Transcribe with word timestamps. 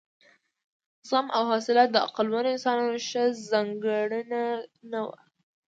زغم 1.07 1.25
او 1.35 1.43
حوصله 1.49 1.83
د 1.89 1.95
عقلمنو 2.05 2.53
انسانانو 2.55 3.03
ښه 3.07 3.23
ځانګړنه 3.49 4.43
نه 4.91 4.99
وه. 5.05 5.17